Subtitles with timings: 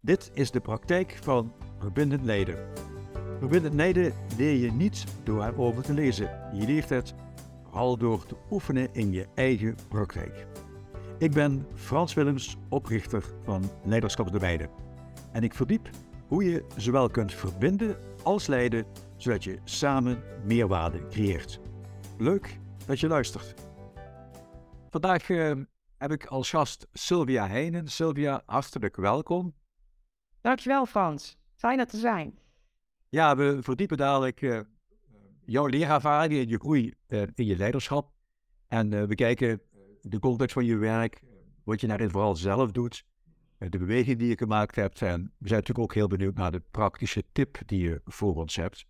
[0.00, 2.68] Dit is de praktijk van verbindend leiden.
[3.38, 6.50] Verbindend leiden leer je niet door erover te lezen.
[6.52, 7.14] Je leert het
[7.64, 10.46] vooral door te oefenen in je eigen praktijk.
[11.18, 14.70] Ik ben Frans Willems, oprichter van Leiderschap de Weide.
[15.32, 15.90] En ik verdiep
[16.26, 18.86] hoe je zowel kunt verbinden als leiden,
[19.16, 21.60] zodat je samen meerwaarde creëert.
[22.18, 23.54] Leuk dat je luistert.
[24.90, 25.52] Vandaag eh,
[25.96, 27.88] heb ik als gast Sylvia Heijnen.
[27.88, 29.54] Sylvia, hartelijk welkom.
[30.48, 32.38] Dankjewel Frans, fijn er te zijn.
[33.08, 34.60] Ja, we verdiepen dadelijk uh,
[35.44, 38.12] jouw leerervaring en je groei uh, in je leiderschap.
[38.68, 39.60] En uh, we kijken
[40.00, 41.22] de context van je werk,
[41.64, 43.04] wat je daarin vooral zelf doet,
[43.58, 45.02] de beweging die je gemaakt hebt.
[45.02, 48.56] En we zijn natuurlijk ook heel benieuwd naar de praktische tip die je voor ons
[48.56, 48.86] hebt.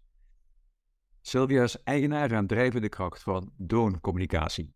[1.20, 4.74] Sylvia is eigenaar en drijvende kracht van Doon Communicatie.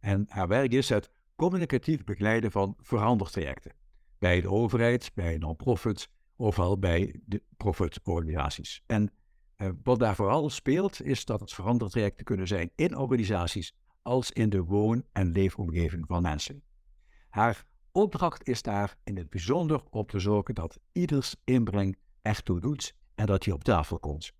[0.00, 3.72] En haar werk is het communicatief begeleiden van verandertrajecten.
[4.18, 8.82] Bij de overheid, bij non-profit, ofwel bij de profitorganisaties.
[8.86, 9.10] En
[9.56, 14.48] eh, wat daar vooral speelt, is dat het verandertrajecten kunnen zijn in organisaties als in
[14.48, 16.62] de woon- en leefomgeving van mensen.
[17.28, 22.60] Haar opdracht is daar in het bijzonder op te zorgen dat ieders inbreng echt toe
[22.60, 24.32] doet en dat die op tafel komt.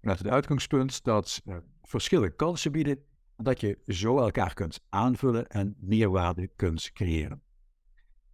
[0.00, 2.98] Met het uitgangspunt dat uh, verschillende kansen bieden
[3.36, 7.42] en dat je zo elkaar kunt aanvullen en meerwaarde kunt creëren.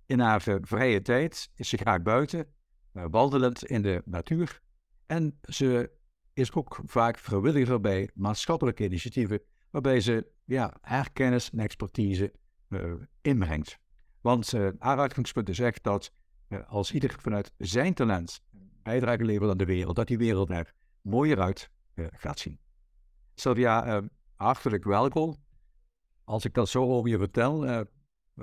[0.08, 2.46] In haar uh, vrije tijd is ze graag buiten,
[2.92, 4.60] uh, wandelend in de natuur
[5.06, 5.90] en ze
[6.32, 12.32] is ook vaak vrijwilliger bij maatschappelijke initiatieven waarbij ze ja, haar kennis en expertise
[13.20, 13.78] inbrengt.
[14.20, 16.12] Want haar uitgangspunt is echt dat
[16.66, 18.40] als ieder vanuit zijn talent
[18.82, 22.58] bijdrage levert aan de wereld, dat die wereld er mooier uit uh, gaat zien.
[23.34, 25.36] Sylvia, uh, hartelijk welkom.
[26.24, 27.80] Als ik dat zo over je vertel, uh,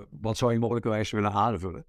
[0.10, 1.86] wat zou je mogelijkerwijs willen aanvullen?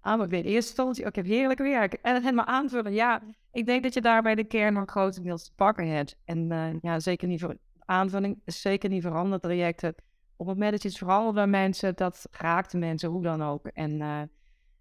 [0.00, 1.92] Ah, maar ik weet eerst instantie, ik heb heerlijk werk.
[1.92, 3.22] En het helemaal aanvullen, ja.
[3.52, 6.16] Ik denk dat je daar bij de kern nog grotendeels te pakken hebt.
[6.24, 6.48] En
[6.82, 9.94] ja, zeker niet voor aanvulling, zeker niet veranderd trajecten.
[10.36, 13.42] Op het moment dat je het verandert bij mensen, dat raakt de mensen, hoe dan
[13.42, 13.66] ook.
[13.66, 14.30] En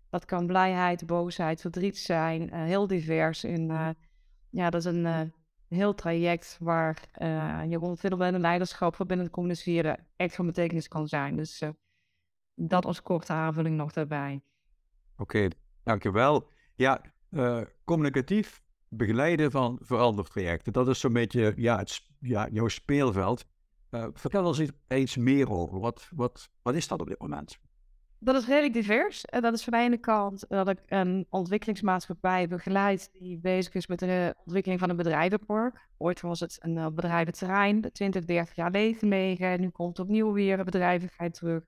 [0.10, 3.44] dat kan blijheid, boosheid, verdriet zijn, heel divers.
[3.44, 3.96] In,
[4.50, 5.34] ja, dat is een
[5.68, 7.02] heel traject waar
[7.68, 11.36] je rond en leiderschap het communiceren echt van betekenis kan zijn.
[11.36, 11.64] Dus
[12.60, 14.42] dat als korte aanvulling nog daarbij.
[15.18, 15.52] Oké, okay,
[15.84, 16.48] dankjewel.
[16.76, 17.02] Ja,
[17.84, 23.46] communicatief begeleiden van verandertrajecten, dat is zo'n beetje ja, het, ja, jouw speelveld.
[24.14, 25.80] vertel ons iets meer over.
[25.80, 27.60] Wat, wat, wat is dat op dit moment?
[28.22, 29.26] Dat is redelijk divers.
[29.26, 33.88] En dat is van de ene kant dat ik een ontwikkelingsmaatschappij begeleid die bezig is
[33.88, 35.88] met de ontwikkeling van een bedrijvenpark.
[35.98, 39.62] Ooit was het een bedrijventerrein, 20, 30 jaar leeggelegen.
[39.62, 41.64] Nu komt opnieuw weer een bedrijvigheid terug.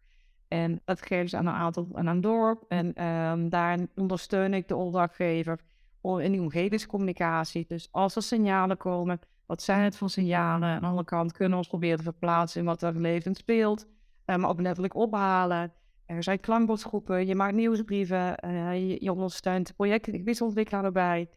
[0.51, 2.65] En dat geven ze aan een aantal aan een dorp.
[2.67, 5.59] En um, daar ondersteun ik de opdrachtgever
[6.01, 7.65] in die omgevingscommunicatie.
[7.67, 10.69] Dus als er signalen komen, wat zijn het voor signalen?
[10.69, 13.85] Aan de andere kant kunnen we ons proberen te verplaatsen in wat er levend speelt.
[14.25, 15.73] Uh, maar ook letterlijk ophalen.
[16.05, 21.29] Er zijn klankbordgroepen, je maakt nieuwsbrieven, uh, je, ondersteunt projecten, gebiedsontwikkelaar erbij.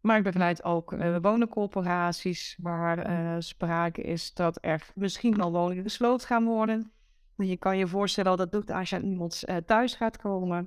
[0.00, 5.82] Maar ik begeleid ook uh, woningcorporaties waar uh, sprake is dat er misschien wel woningen
[5.82, 6.92] gesloten gaan worden.
[7.36, 10.66] Je kan je voorstellen dat dat doet als je aan iemand thuis gaat komen.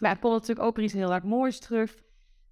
[0.00, 1.94] Maar het komt natuurlijk ook iets heel erg moois terug.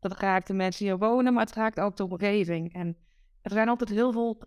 [0.00, 2.75] Dat raakt de mensen die er wonen, maar het raakt ook de omgeving.
[2.75, 2.97] En
[3.43, 4.43] er zijn altijd heel veel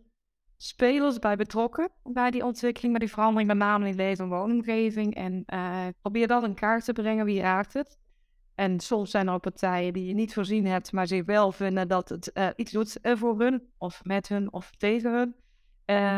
[0.58, 5.16] spelers bij betrokken bij die ontwikkeling, bij die verandering, met name in leven- en woonomgeving.
[5.16, 8.00] En uh, probeer dat in kaart te brengen, wie raakt het.
[8.56, 11.88] En soms zijn er ook partijen die je niet voorzien hebt, maar zich wel vinden
[11.88, 15.36] dat het uh, iets doet voor hun, of met hun, of tegen hun.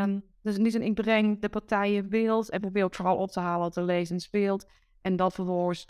[0.01, 3.39] Um, dus niet een ik breng de partijen beeld en probeer ook vooral op te
[3.39, 4.67] halen wat er lezen speelt.
[5.01, 5.85] En dat vervolgens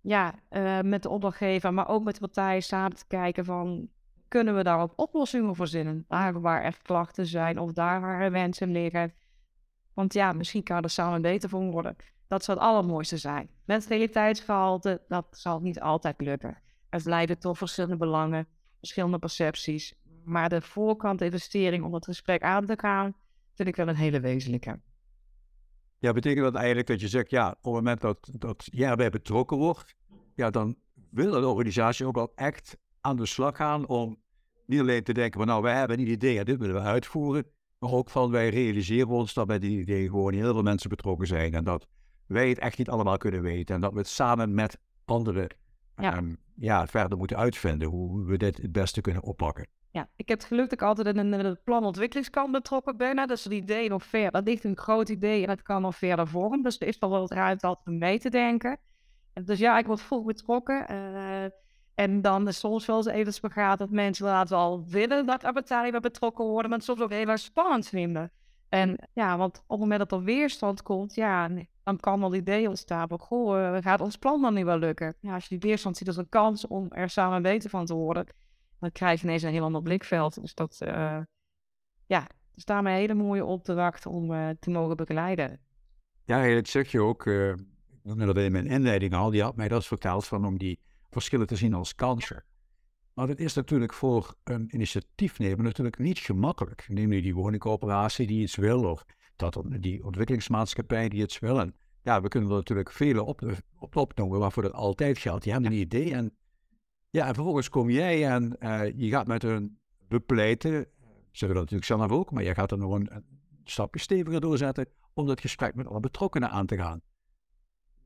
[0.00, 3.88] ja, uh, met de opdrachtgever, maar ook met de partijen samen te kijken van
[4.28, 6.04] kunnen we daarop oplossingen verzinnen.
[6.08, 9.14] Daar waar er klachten zijn of daar waar wensen liggen.
[9.94, 11.96] Want ja, misschien kan er samen beter voor worden.
[12.28, 13.48] Dat zou het allermooiste zijn.
[13.64, 16.58] Met realiteitsgehalte, dat zal niet altijd lukken.
[16.90, 18.46] Het leiden tot verschillende belangen,
[18.78, 19.94] verschillende percepties.
[20.24, 23.14] Maar de voorkant investering om het gesprek aan te gaan,
[23.54, 24.80] vind ik wel een hele wezenlijke.
[25.98, 29.10] Ja, betekent dat eigenlijk dat je zegt, ja, op het moment dat, dat jij erbij
[29.10, 29.94] betrokken wordt,
[30.34, 30.76] ja, dan
[31.10, 34.16] wil de organisatie ook wel echt aan de slag gaan om
[34.66, 37.46] niet alleen te denken van nou, wij hebben een idee en dit willen we uitvoeren,
[37.78, 41.26] maar ook van wij realiseren ons dat bij die idee gewoon heel veel mensen betrokken
[41.26, 41.86] zijn en dat
[42.26, 45.48] wij het echt niet allemaal kunnen weten en dat we het samen met anderen
[45.96, 46.16] ja.
[46.16, 49.66] Um, ja, verder moeten uitvinden hoe we dit het beste kunnen oppakken.
[49.92, 53.28] Ja, ik heb het geluk dat ik altijd in een planontwikkelingskant betrokken ben.
[53.28, 56.28] Dus het idee nog ver, dat ligt een groot idee en dat kan nog verder
[56.28, 56.62] vormen.
[56.62, 58.78] Dus er is wel wat ruimte altijd om mee te denken.
[59.44, 60.86] Dus ja, ik word vroeg betrokken.
[60.90, 61.44] Uh,
[61.94, 65.52] En dan is soms wel eens even spagaat dat mensen laten wel willen dat er
[65.90, 68.32] bij betrokken worden, maar het soms ook heel erg spannend vinden.
[68.68, 71.48] En ja, want op het moment dat er weerstand komt, ja,
[71.84, 75.14] dan kan wel idee ontstaan van, goh, uh, gaat ons plan dan niet wel lukken?
[75.20, 77.94] Ja, als je die weerstand ziet als een kans om er samen beter van te
[77.94, 78.26] worden,
[78.82, 80.40] dan krijg je ineens een heel ander blikveld.
[80.40, 81.20] Dus dat, uh,
[82.06, 85.60] ja, is daarmee een hele mooie opdracht om uh, te mogen begeleiden.
[86.24, 87.24] Ja, dat zeg je ook.
[87.24, 87.58] Uh, ik
[88.02, 89.30] noemde dat in mijn inleiding al.
[89.30, 90.80] Die had mij dat verteld van om die
[91.10, 92.44] verschillen te zien als kansen.
[93.14, 96.84] Maar het is natuurlijk voor een initiatiefnemer natuurlijk niet gemakkelijk.
[96.88, 99.04] Neem nu die woningcoöperatie die iets wil, of
[99.36, 101.60] dat, die ontwikkelingsmaatschappij die iets wil.
[101.60, 103.42] En ja, we kunnen er natuurlijk vele op,
[103.78, 105.42] op opnoemen waarvoor dat altijd geldt.
[105.42, 106.36] Die hebben een idee en,
[107.12, 109.78] ja, en vervolgens kom jij en uh, je gaat met hun
[110.08, 110.86] bepleiten.
[111.30, 113.24] Ze willen natuurlijk zelf ook, maar jij gaat er nog een, een
[113.64, 117.00] stapje steviger doorzetten om dat gesprek met alle betrokkenen aan te gaan.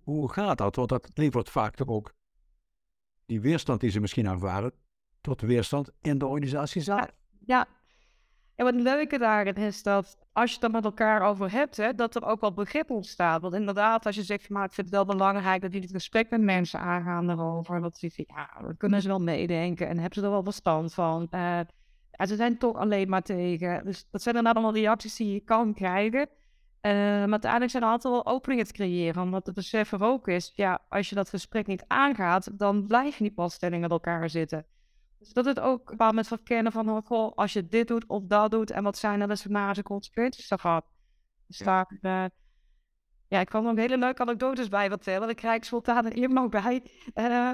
[0.03, 0.77] Hoe gaat dat?
[0.77, 2.15] Want dat levert vaak toch ook
[3.27, 4.73] die weerstand die ze misschien ervaren,
[5.21, 7.13] tot weerstand in de organisatie zelf.
[7.45, 7.69] Ja,
[8.57, 11.95] en wat leuke daarin is dat als je het er met elkaar over hebt, hè,
[11.95, 13.41] dat er ook wel begrip ontstaat.
[13.41, 16.31] Want inderdaad, als je zegt, maar ik vind het wel belangrijk dat jullie het gesprek
[16.31, 17.81] met mensen aangaan daarover.
[17.81, 21.27] Dat ze ja, dan kunnen ze wel meedenken en hebben ze er wel verstand van.
[21.31, 21.59] Uh,
[22.11, 23.85] en ze zijn toch alleen maar tegen.
[23.85, 26.29] Dus dat zijn dan allemaal reacties die je kan krijgen.
[26.83, 29.23] Uh, maar uiteindelijk zijn er altijd wel openingen te creëren.
[29.23, 33.17] Omdat het besef er ook is, ja, als je dat gesprek niet aangaat, dan blijf
[33.17, 34.67] je niet passtellingen met elkaar zitten.
[35.27, 38.23] Dus dat het ook een met verkennen van, oh, goh, als je dit doet of
[38.25, 40.83] dat doet, en wat zijn er de scenarische consequenties daarvan?
[41.47, 42.25] Dus daar, uh,
[43.29, 45.29] ja, ik kan nog hele leuke anekdotes bij vertellen.
[45.29, 46.83] Ik krijg spontaan hier nog bij.
[47.15, 47.51] Uh,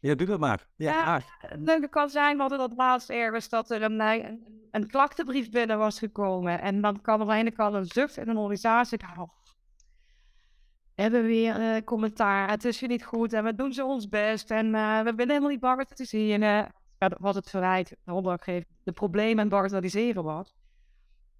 [0.00, 0.66] ja, doe dat maar.
[0.76, 1.20] Ja, ja
[1.64, 5.98] het kan zijn, wat dat laatst ergens, dat er een, een, een klachtenbrief binnen was
[5.98, 6.60] gekomen.
[6.60, 8.98] En dan kan er aan de een zucht in een organisatie.
[10.94, 12.50] We hebben weer uh, commentaar.
[12.50, 14.50] Het is weer niet goed en we doen ze ons best.
[14.50, 16.40] En uh, we willen helemaal niet bagatelliseren.
[16.42, 16.64] Uh,
[16.98, 20.54] was het verwijt, de opdrachtgever, de problemen en bagatelliseren was.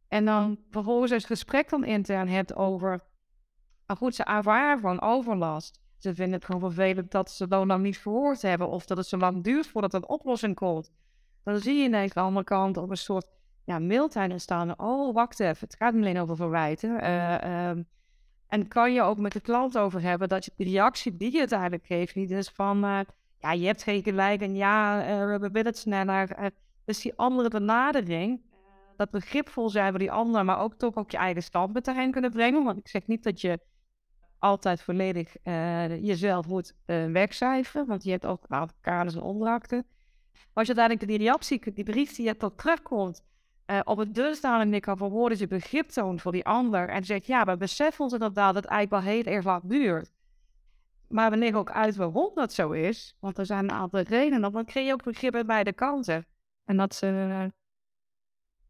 [0.08, 3.00] En dan vervolgens het gesprek dan intern hebt over.
[3.86, 5.80] Maar goed, ze ervaren van overlast.
[5.96, 8.68] Ze vinden het gewoon vervelend dat ze dan lang niet gehoord hebben.
[8.68, 10.92] Of dat het zo lang duurt voordat een oplossing komt.
[11.44, 13.26] Dan zie je ineens aan de andere kant op een soort
[13.64, 14.78] ja, mildheid ontstaan.
[14.78, 15.56] Oh, wacht even.
[15.60, 17.04] Het gaat niet alleen over verwijten.
[17.04, 17.88] Uh, um,
[18.46, 21.38] en kan je ook met de klant over hebben dat je de reactie die je
[21.38, 22.84] uiteindelijk geeft niet is van...
[22.84, 23.00] Uh,
[23.38, 26.52] ja, je hebt geen gelijk en ja, uh, we willen het sneller.
[26.84, 28.42] dus die andere benadering,
[28.96, 32.30] dat begripvol zijn voor die ander, maar ook toch ook je eigen standpunt daarin kunnen
[32.30, 32.64] brengen.
[32.64, 33.60] Want ik zeg niet dat je
[34.38, 36.74] altijd volledig uh, jezelf moet
[37.12, 39.86] wegcijferen, want je hebt ook een aantal kaders en opdrachten.
[40.32, 43.24] Maar als je uiteindelijk die reactie, die brief die je tot terugkomt,
[43.66, 47.26] uh, op het dusdanig niet kan verwoorden, je begrip toont voor die ander en zegt,
[47.26, 50.10] ja, we beseffen ons inderdaad dat het eigenlijk wel heel erg lang duurt.
[51.08, 54.52] Maar we leggen ook uit waarom dat zo is, want er zijn een aantal redenen,
[54.52, 56.26] dan creëer je ook begrip bij beide kanten.
[56.64, 57.50] En dat ze,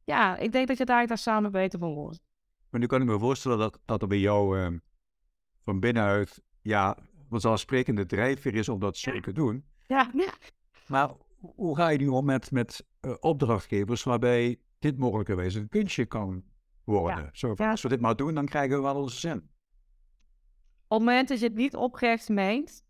[0.04, 2.20] ja, ik denk dat je daar, daar samen beter van wordt.
[2.70, 4.78] Maar nu kan ik me voorstellen dat, dat er bij jou ehm,
[5.64, 6.96] van binnenuit, ja,
[7.28, 9.64] vanzelfsprekende drijfveer is om dat zeker te doen.
[9.86, 10.32] Ja, ja.
[10.86, 16.06] Maar hoe ga je nu om met, met uh, opdrachtgevers waarbij dit mogelijkerwijs een kunstje
[16.06, 16.44] kan
[16.84, 17.22] worden?
[17.22, 17.30] Ja.
[17.32, 17.70] Zo, ja.
[17.70, 19.50] Als we dit maar doen, dan krijgen we wel onze zin.
[20.88, 22.84] Op het moment dat je het niet oprecht meent,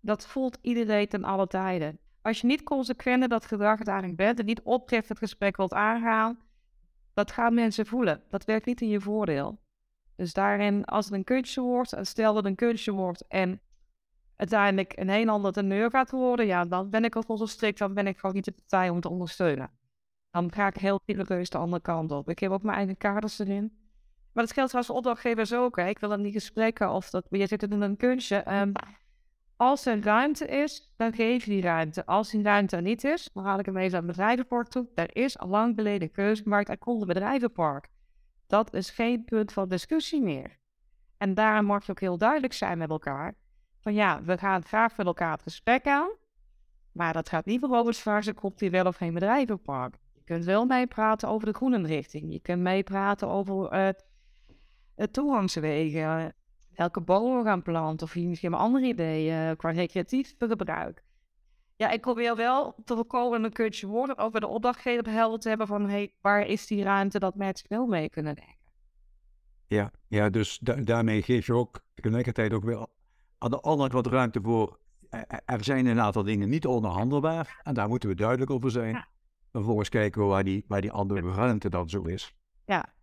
[0.00, 1.98] dat voelt iedereen ten alle tijden.
[2.22, 5.72] Als je niet consequent in dat gedrag uiteindelijk bent en niet oprecht het gesprek wilt
[5.72, 6.38] aangaan,
[7.14, 8.22] dat gaan mensen voelen.
[8.28, 9.58] Dat werkt niet in je voordeel.
[10.16, 13.60] Dus daarin, als het een kunstje wordt, stel dat het een kunstje wordt en
[14.36, 17.78] uiteindelijk een heel ander teneur gaat worden, ja, dan ben ik ook wel zo strikt,
[17.78, 19.70] dan ben ik gewoon niet de partij om te ondersteunen.
[20.30, 22.28] Dan ga ik heel rigoureus de andere kant op.
[22.28, 23.87] Ik heb ook mijn eigen kaders erin.
[24.32, 25.76] Maar dat geldt voor opdrachtgevers ook.
[25.76, 25.88] Hè.
[25.88, 28.60] Ik wil dan niet gesprekken of dat, je zit in een kunstje.
[28.60, 28.72] Um,
[29.58, 32.06] als er ruimte is, dan geef je die ruimte.
[32.06, 34.88] Als die ruimte er niet is, dan haal ik hem even aan het bedrijvenpark toe.
[34.94, 37.88] Er is al lang beleden keuzemarkt, er komt een bedrijvenpark.
[38.46, 40.58] Dat is geen punt van discussie meer.
[41.16, 43.34] En daarom mag je ook heel duidelijk zijn met elkaar.
[43.80, 46.10] Van ja, we gaan graag met elkaar het gesprek aan.
[46.92, 49.94] Maar dat gaat niet over het vraag, komt hier wel of geen bedrijvenpark.
[50.14, 52.32] Je kunt wel meepraten over de groenenrichting.
[52.32, 54.04] Je kunt meepraten over uh, het
[55.10, 56.34] toegangswegen.
[56.74, 58.06] Welke bomen we gaan planten.
[58.06, 61.04] Of misschien andere ideeën qua recreatief gebruik.
[61.76, 65.66] Ja, ik probeer wel te voorkomen een kunstje woorden over de opdrachtgever helder te hebben
[65.66, 68.56] van hey, waar is die ruimte dat mensen wel mee kunnen denken.
[69.66, 72.88] Ja, ja dus daarmee geef je ook tegelijkertijd ook wel
[73.38, 74.78] aan de andere wat ruimte voor.
[75.44, 78.94] Er zijn een aantal dingen niet onderhandelbaar en daar moeten we duidelijk over zijn.
[78.94, 79.08] Ja.
[79.52, 82.34] Vervolgens kijken we waar die, waar die andere ruimte dan zo is.
[82.64, 82.94] Ja.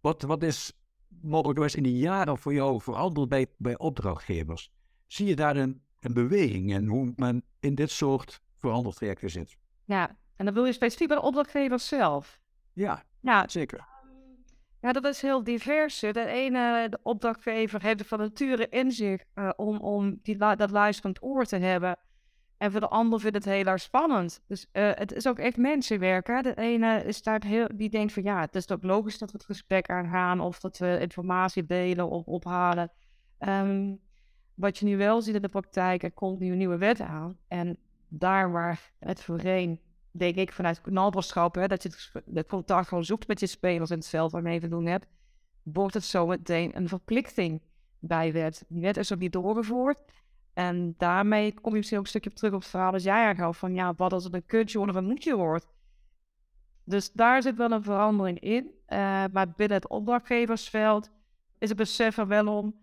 [0.00, 0.72] Wat, wat is
[1.22, 4.70] mogelijk in die jaren voor jou veranderd bij, bij opdrachtgevers?
[5.06, 9.56] Zie je daar een een beweging en hoe men in dit soort verandertrajecten zit.
[9.84, 12.40] Ja, en dan wil je specifiek bij de opdrachtgever zelf.
[12.72, 13.86] Ja, Ja, zeker.
[14.80, 16.00] ja dat is heel divers.
[16.00, 20.70] De ene de opdrachtgever heeft er van nature in zich eh, om, om die, dat
[20.70, 21.98] luisterend oor te hebben.
[22.56, 24.42] En voor de ander vindt het heel erg spannend.
[24.46, 26.26] Dus eh, het is ook echt mensenwerk.
[26.26, 26.42] Hè?
[26.42, 29.36] De ene is daar heel, die denkt van ja, het is ook logisch dat we
[29.36, 32.90] het gesprek aangaan of dat we informatie delen of ophalen.
[33.38, 33.94] Ehm,
[34.54, 37.38] wat je nu wel ziet in de praktijk, er komt nu een nieuwe wet aan.
[37.48, 39.80] En daar waar het voorheen,
[40.10, 43.98] denk ik vanuit knalberschap, hè, dat je het, contact gewoon zoekt met je spelers in
[43.98, 45.06] het veld waarmee je te doen hebt,
[45.62, 47.62] wordt het zo meteen een verplichting
[47.98, 48.64] bij wet.
[48.68, 50.02] Die wet is ook niet doorgevoerd.
[50.54, 53.26] En daarmee kom je misschien ook een stukje op terug op het verhaal dat jij
[53.26, 55.66] aangaf van ja, wat als het een kuntje of een moedje wordt.
[56.84, 58.70] Dus daar zit wel een verandering in.
[58.86, 61.10] Eh, maar binnen het opdrachtgeversveld
[61.58, 62.74] is het besef er wel om,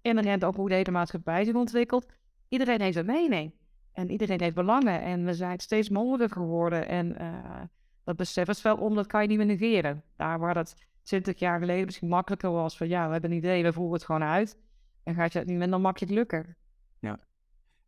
[0.00, 2.06] inherent ook hoe de hele maatschappij zich ontwikkelt.
[2.48, 3.52] Iedereen heeft een mening.
[3.92, 5.00] En iedereen heeft belangen.
[5.02, 6.88] En we zijn steeds mondiger geworden.
[6.88, 7.62] En eh,
[8.04, 10.02] dat besef wel om, dat kan je niet meer negeren.
[10.16, 13.62] Daar waar het 20 jaar geleden misschien makkelijker was van ja, we hebben een idee,
[13.62, 14.58] we voeren het gewoon uit.
[15.02, 16.56] En gaat je het niet minder makkelijk lukken.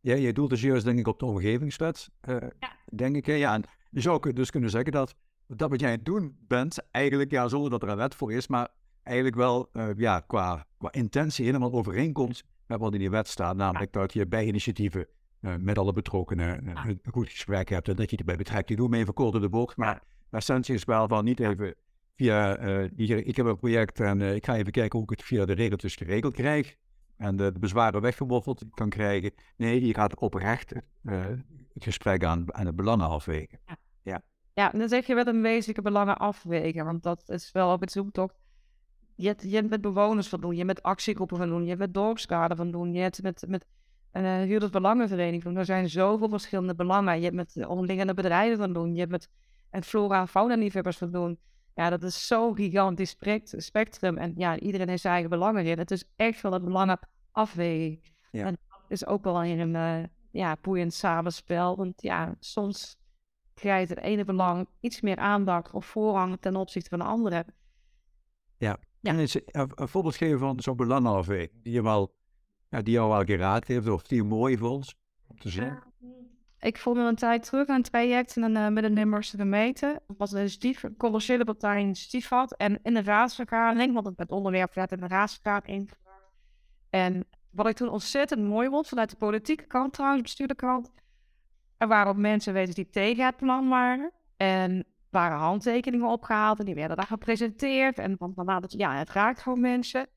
[0.07, 2.35] Ja, je doelt dus juist denk ik op de omgevingswet, eh,
[2.91, 3.25] denk ik.
[3.25, 3.33] Hè?
[3.33, 5.15] Ja, en je zou dus kunnen zeggen dat,
[5.47, 8.33] dat wat jij aan het doen bent, eigenlijk, ja, zonder dat er een wet voor
[8.33, 8.67] is, maar
[9.03, 13.55] eigenlijk wel eh, ja, qua, qua intentie helemaal overeenkomt met wat in die wet staat.
[13.55, 15.07] Namelijk dat je bij initiatieven
[15.39, 18.69] eh, met alle betrokkenen een goed gesprek hebt en dat je erbij betrekt.
[18.69, 21.39] Ik doe me even kort door de bocht, maar de essentie is wel van niet
[21.39, 21.75] even
[22.15, 22.57] via,
[22.97, 25.95] ik heb een project en ik ga even kijken hoe ik het via de regeltjes
[25.95, 26.75] geregeld krijg
[27.17, 29.31] en de, de bezwaren weggewoffeld kan krijgen.
[29.55, 31.25] Nee, je gaat oprecht eh,
[31.73, 33.59] het gesprek aan en de belangen afwegen.
[34.57, 36.85] Ja, en dan zeg je wel een wezenlijke belangen afwegen.
[36.85, 38.35] Want dat is wel op het zoektocht.
[39.15, 41.67] Je hebt, je hebt met bewoners van doen, je hebt met actiegroepen van doen, je
[41.67, 43.65] hebt met dorpskader van doen, je hebt met, met
[44.11, 45.59] een uh, huurdersbelangenvereniging van doen.
[45.59, 47.17] Er zijn zoveel verschillende belangen.
[47.17, 49.29] Je hebt met omliggende bedrijven van doen, je hebt met
[49.69, 51.39] en flora- en fauna-liefhebbers van doen.
[51.77, 54.17] Ja, dat is zo'n gigantisch spect- spectrum.
[54.17, 55.77] En ja, iedereen heeft zijn eigen belangen in.
[55.77, 58.03] Het is echt wel een belangenafweging.
[58.31, 58.45] Ja.
[58.45, 61.75] En dat is ook wel een uh, ja, boeiend samenspel.
[61.75, 62.97] Want ja, soms
[63.53, 67.45] krijgt het ene belang iets meer aandacht of voorrang ten opzichte van de andere.
[68.57, 69.11] Ja, ja.
[69.11, 72.15] en eens een, een voorbeeld geven van zo'n belangenafweging die je wel,
[72.69, 74.93] ja, die jou wel geraakt heeft of die je mooi vond
[75.27, 75.79] om te zien.
[76.59, 80.01] Ik vond een tijd terug een traject uh, met een Limburgse gemeente.
[80.07, 80.49] Dat was een
[80.81, 81.95] een commerciële partij
[82.29, 82.55] had.
[82.55, 86.31] En in de raadsvergadering, want het onderwerp werd in de raadsvergadering ingebracht.
[86.89, 90.91] En wat ik toen ontzettend mooi vond, vanuit de politieke kant trouwens, bestuurde kant.
[91.77, 94.11] Er waren ook mensen weten die tegen het plan waren.
[94.37, 97.99] En waren handtekeningen opgehaald en die werden daar gepresenteerd.
[97.99, 100.07] En want dan het, ja, het raakt gewoon mensen.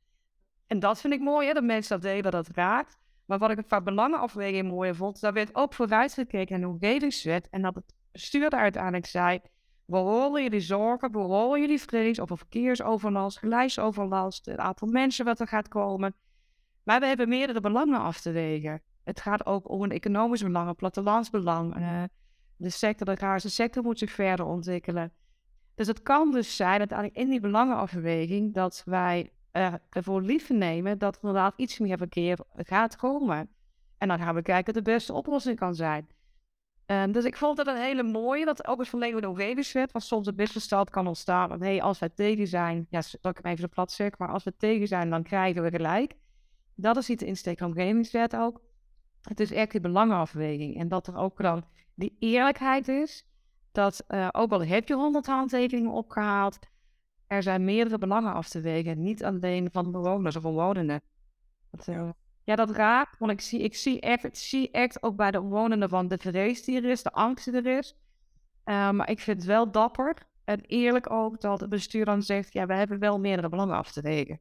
[0.67, 2.99] En dat vind ik mooi, hè, dat mensen dat delen, dat het raakt.
[3.31, 7.49] Maar wat ik qua belangenafweging mooi vond, daar werd ook vooruitgekeken naar de omgevingswet.
[7.51, 9.41] En dat het bestuur uiteindelijk zei,
[9.85, 15.41] we horen jullie zorgen, we horen jullie vrees over verkeersoverlast, geluidsoverlast, het aantal mensen wat
[15.41, 16.15] er gaat komen.
[16.83, 18.83] Maar we hebben meerdere belangen af te wegen.
[19.05, 21.77] Het gaat ook om een economisch belang, een plattelandsbelang.
[21.77, 22.03] Uh,
[22.57, 25.13] de sector, de agrarische sector moet zich verder ontwikkelen.
[25.75, 30.99] Dus het kan dus zijn uiteindelijk in die belangenafweging dat wij uh, ervoor lief nemen
[30.99, 33.49] dat er inderdaad iets meer verkeer gaat komen.
[33.99, 36.09] En dan gaan we kijken wat de beste oplossing kan zijn.
[36.87, 40.03] Uh, dus ik vond het een hele mooie, dat ook eens vanwege de omgevingswet, waar
[40.03, 41.49] soms een misverstand kan ontstaan.
[41.49, 44.29] Van, hey, als wij tegen zijn, ja, dat ik hem even zo plat zeg, maar
[44.29, 46.15] als we tegen zijn, dan krijgen we gelijk.
[46.75, 48.61] Dat is niet de insteek van omgevingswet ook.
[49.23, 50.77] Het is echt die belangenafweging.
[50.77, 51.65] En dat er ook dan
[51.95, 53.27] die eerlijkheid is,
[53.73, 56.59] dat uh, ook al heb je honderd handtekeningen opgehaald,
[57.31, 61.03] er zijn meerdere belangen af te wegen, niet alleen van bewoners of omwonenden.
[61.71, 62.11] Dat, uh,
[62.45, 65.41] ja, dat raakt, want ik zie, ik zie echt, ik zie echt ook bij de
[65.41, 67.97] omwonenden van de vrees die er is, de angst die er is.
[68.65, 72.53] Uh, maar ik vind het wel dapper en eerlijk ook dat het bestuur dan zegt,
[72.53, 74.41] ja, we hebben wel meerdere belangen af te wegen.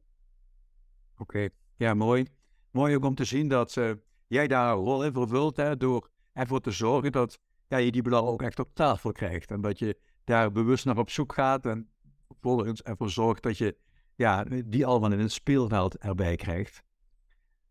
[1.12, 1.50] Oké, okay.
[1.76, 2.26] ja, mooi.
[2.70, 3.92] Mooi ook om te zien dat uh,
[4.26, 8.02] jij daar een rol in vervult, hè, door ervoor te zorgen dat ja, je die
[8.02, 9.50] belangen ook echt op tafel krijgt.
[9.50, 11.90] En dat je daar bewust naar op zoek gaat en
[12.32, 13.76] vervolgens ervoor zorgt dat je
[14.14, 16.82] ja, die allemaal in het speelveld erbij krijgt.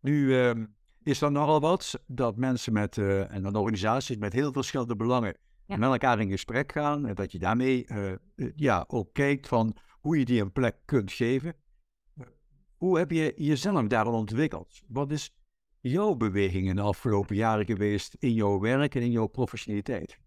[0.00, 0.64] Nu uh,
[1.02, 5.36] is er nogal wat dat mensen met, uh, en dan organisaties met heel verschillende belangen
[5.66, 5.76] ja.
[5.76, 8.12] met elkaar in gesprek gaan en dat je daarmee uh,
[8.54, 11.54] ja, ook kijkt van hoe je die een plek kunt geven.
[12.76, 14.82] Hoe heb je jezelf daarin ontwikkeld?
[14.88, 15.34] Wat is
[15.80, 20.18] jouw beweging in de afgelopen jaren geweest in jouw werk en in jouw professionaliteit?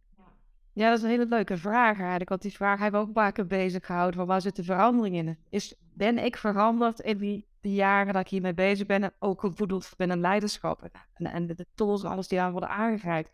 [0.74, 2.30] Ja, dat is een hele leuke vraag eigenlijk.
[2.30, 4.20] Want die vraag hebben we ook een paar keer bezig gehouden.
[4.20, 5.38] Van waar zit de verandering in?
[5.50, 9.04] Is, ben ik veranderd in die, jaren dat ik hiermee bezig ben?
[9.04, 10.90] En ook gevoedeld binnen leiderschap.
[11.14, 13.32] En, en de tools en alles die aan worden aangereikt.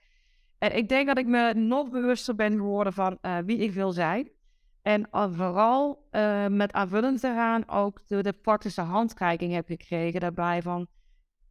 [0.57, 3.91] En ik denk dat ik me nog bewuster ben geworden van uh, wie ik wil
[3.91, 4.29] zijn.
[4.81, 10.19] En uh, vooral uh, met aanvullend te gaan ook de, de praktische handreiking heb gekregen
[10.19, 10.87] daarbij van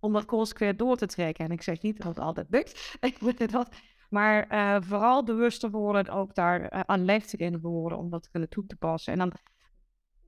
[0.01, 1.45] om dat consequent door te trekken.
[1.45, 3.69] En ik zeg niet dat het altijd lukt, ik moet dat,
[4.09, 4.47] maar
[4.83, 9.13] vooral bewuster worden en ook daar aanlegtig in worden om dat kunnen toe te passen.
[9.13, 9.33] En dan,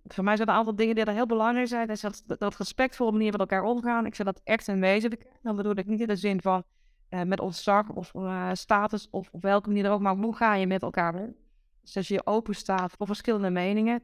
[0.04, 1.86] voor mij zijn er een aantal dingen die er heel belangrijk zijn.
[1.86, 4.06] Dat, dat, dat respectvolle manier met elkaar omgaan.
[4.06, 5.26] Ik zeg dat echt een wezenlijk.
[5.42, 6.64] Dan bedoel ik niet in de zin van
[7.10, 10.66] uh, met ontzag of uh, status of op welke manier ook, maar hoe ga je
[10.66, 11.34] met elkaar om?
[11.80, 14.02] Dus als je open staat voor verschillende meningen.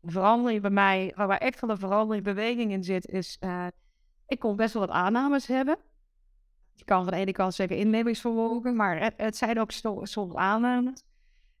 [0.00, 3.66] De verandering bij mij, waar echt wel een verandering beweging in zit, is uh,
[4.26, 5.78] ik kon best wel wat aannames hebben.
[6.78, 9.70] Je kan van de ene kant zeggen inlevingsvermogen, maar het, zijn ook
[10.02, 11.02] soms aannames.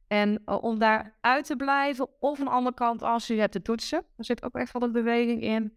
[0.06, 3.62] En om daar uit te blijven, of aan de andere kant, als je hebt te
[3.62, 5.72] toetsen, er zit ook echt wel een beweging in.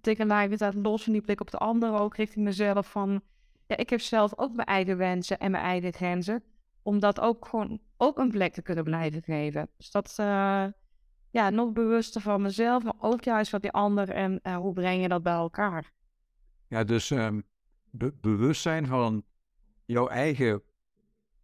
[0.00, 3.22] Tegelijkertijd los van die blik op de ander, ook richting mezelf van
[3.70, 6.42] ja, ik heb zelf ook mijn eigen wensen en mijn eigen grenzen.
[6.82, 9.68] Om dat ook gewoon ook een plek te kunnen blijven geven.
[9.76, 10.66] Dus dat, uh,
[11.30, 15.02] ja, nog bewuster van mezelf, maar ook juist van die ander en uh, hoe breng
[15.02, 15.92] je dat bij elkaar.
[16.68, 17.42] Ja, dus um,
[17.90, 19.24] be bewustzijn van
[19.84, 20.62] jouw eigen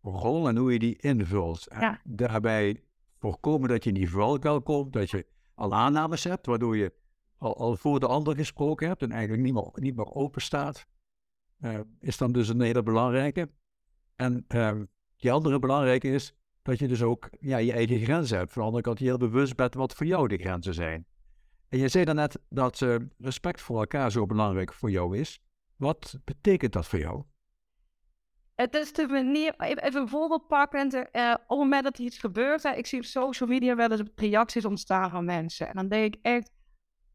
[0.03, 1.67] rol en hoe je die invult.
[1.69, 2.01] Ja.
[2.05, 2.83] daarbij
[3.19, 6.93] voorkomen dat je in die valkuil komt, dat je al aannames hebt, waardoor je
[7.39, 10.87] al, al voor de ander gesproken hebt en eigenlijk niet meer, niet meer open staat.
[11.61, 13.51] Uh, is dan dus een hele belangrijke.
[14.17, 14.73] En uh,
[15.17, 18.53] die andere belangrijke is dat je dus ook ja, je eigen grenzen hebt.
[18.53, 21.07] Van de andere kant, je heel bewust bent wat voor jou de grenzen zijn.
[21.69, 25.41] En je zei daarnet dat uh, respect voor elkaar zo belangrijk voor jou is.
[25.77, 27.25] Wat betekent dat voor jou?
[28.55, 30.95] Het is de manier, even een voorbeeld pakken.
[30.95, 34.03] Uh, op het moment dat er iets gebeurt, ik zie op social media wel eens
[34.15, 35.69] reacties ontstaan van mensen.
[35.69, 36.51] En dan denk ik echt,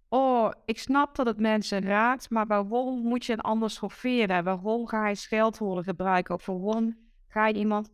[0.09, 4.43] oh, ik snap dat het mensen raakt, maar waarom moet je een ander schofferen?
[4.43, 6.35] Waarom ga je scheldwoorden gebruiken?
[6.35, 7.91] Of waarom ga je iemand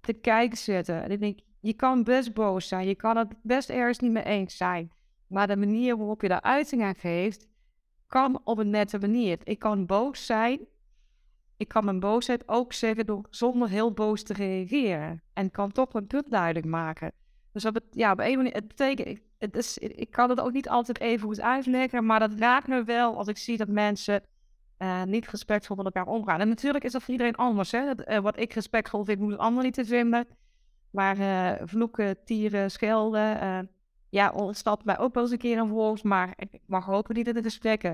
[0.00, 1.02] te kijken zetten?
[1.02, 4.24] En ik denk, je kan best boos zijn, je kan het best ergens niet mee
[4.24, 4.92] eens zijn.
[5.26, 7.48] Maar de manier waarop je daar uiting aan geeft,
[8.14, 9.38] kan op een nette manier.
[9.44, 10.60] Ik kan boos zijn.
[11.56, 15.22] Ik kan mijn boosheid ook zeggen door zonder heel boos te reageren.
[15.32, 17.12] En kan toch een punt duidelijk maken.
[17.52, 20.68] Dus dat ja, op een manier, het betekent, het is, ik kan het ook niet
[20.68, 24.22] altijd even goed uitleggen, maar dat raakt me wel als ik zie dat mensen
[24.78, 26.40] uh, niet respectvol met elkaar omgaan.
[26.40, 27.70] En natuurlijk is dat voor iedereen anders.
[27.70, 28.10] Hè?
[28.10, 30.26] uh, wat ik respectvol vind, moet een ander niet te vinden.
[30.90, 33.68] Maar uh, vloeken, tieren, schelden,
[34.14, 37.34] ja, ontstapt mij ook wel eens een keer woord, maar ik mag hopen niet in
[37.34, 37.92] de gesprekken.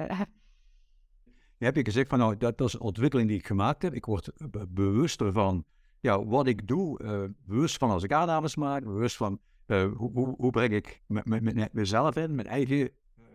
[1.58, 3.94] Je hebt je gezegd van nou, dat, is een ontwikkeling die ik gemaakt heb.
[3.94, 4.30] Ik word
[4.68, 5.64] bewuster van
[6.00, 6.98] ja, wat ik doe,
[7.44, 11.72] bewust van als ik aannames maak, bewust van uh, hoe, hoe, hoe, breng ik met,
[11.72, 12.90] mezelf in, mijn eigen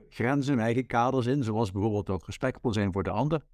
[0.10, 3.46] grenzen, mijn eigen kaders in, zoals bijvoorbeeld ook respectvol zijn voor de ander.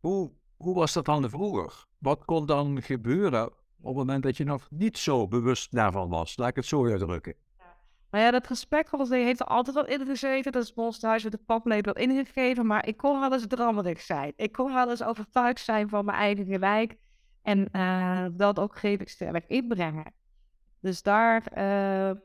[0.00, 1.86] Hoe, hoe was dat dan vroeger?
[1.98, 6.36] Wat kon dan gebeuren op het moment dat je nog niet zo bewust daarvan was?
[6.36, 7.34] Laat ik het zo uitdrukken.
[8.14, 8.66] Maar ja, dat
[9.08, 10.52] zijn heeft er altijd al in gezeten.
[10.52, 12.66] Dat is ons thuis met de paplepel ingegeven.
[12.66, 14.32] Maar ik kon wel eens drammerig zijn.
[14.36, 16.96] Ik kon wel eens overtuigd zijn van mijn eigen gelijk.
[17.42, 20.12] En uh, dat ook geef ik sterk inbrengen.
[20.80, 22.20] Dus daar, uh,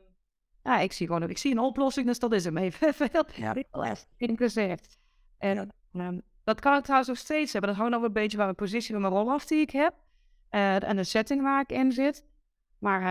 [0.62, 3.54] ja, ik zie gewoon, ik zie een oplossing, dus dat is hem even veel ja.
[4.16, 4.98] in gezegd.
[5.38, 7.70] En um, dat kan ik trouwens nog steeds hebben.
[7.70, 9.94] Dat hangt nog een beetje van mijn positie en mijn rol af die ik heb.
[10.50, 12.24] Uh, en de setting waar ik in zit.
[12.78, 13.02] Maar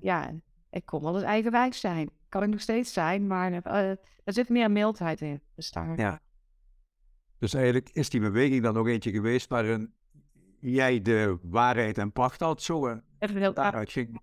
[0.00, 0.32] ja,
[0.74, 2.10] ik kon wel eens eigenwijs zijn.
[2.28, 3.52] Kan ik nog steeds zijn, maar
[4.24, 5.40] er zit meer mildheid in.
[5.54, 5.98] Dus daar...
[5.98, 6.20] Ja.
[7.38, 9.94] Dus eigenlijk is die beweging dan nog eentje geweest waarin
[10.60, 13.00] jij de waarheid en pracht had zo.
[13.18, 14.20] Even heel daaruit ging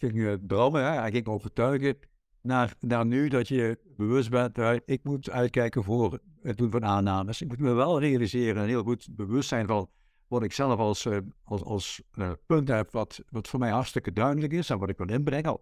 [0.00, 0.90] ging je dromen, hè?
[1.00, 1.98] hij ging overtuigen
[2.40, 7.42] naar, naar nu dat je bewust bent, ik moet uitkijken voor het doen van aannames.
[7.42, 9.90] Ik moet me wel realiseren en heel goed bewust zijn van
[10.26, 14.12] wat ik zelf als, uh, als, als uh, punt heb, wat, wat voor mij hartstikke
[14.12, 15.60] duidelijk is en wat ik wil inbrengen.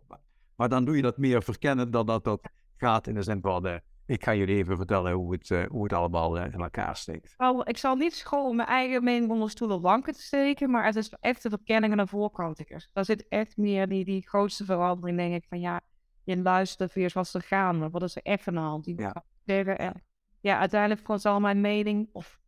[0.59, 2.41] Maar dan doe je dat meer verkennen dan dat dat
[2.77, 3.75] gaat in de zin van, uh,
[4.07, 7.35] ik ga jullie even vertellen hoe het, hoe het allemaal in elkaar steekt.
[7.37, 10.97] Oh, ik zal niet school mijn eigen mening onder stoelen banken te steken, maar het
[10.97, 12.65] is echt de verkenning aan de voorkant.
[12.93, 15.81] Daar zit echt meer die, die grootste verandering, denk ik, van ja,
[16.25, 17.91] je luistert weer zoals ze gaan.
[17.91, 18.85] Wat is er echt aan de hand?
[18.85, 19.25] Die ja.
[19.45, 20.03] Zeggen, en,
[20.41, 22.41] ja, uiteindelijk zal mijn mening, of